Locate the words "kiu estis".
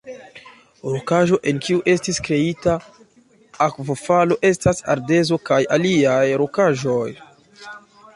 1.65-2.19